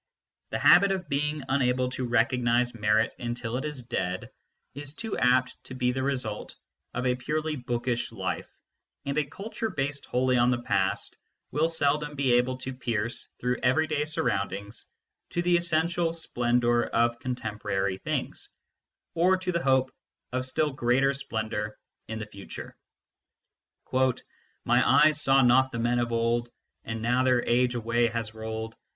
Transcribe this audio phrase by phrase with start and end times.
[0.49, 3.81] The habit of being unable to recognise merit 36 MYSTICISM AND LOGIC until it is
[3.83, 4.31] dead
[4.73, 6.55] is too apt to be the result
[6.95, 8.49] of a purely bookish life,
[9.05, 11.15] and a culture based wholly on the past
[11.51, 14.87] will seldom be able to pierce through everyday surroundings
[15.29, 18.49] to the essential splendour of contemporary things,
[19.13, 19.93] or to the hope
[20.31, 21.77] of still greater splendour
[22.07, 22.75] in the future."
[24.65, 26.49] My eyes saw not the men of old;
[26.85, 28.73] And now their age away has rolled.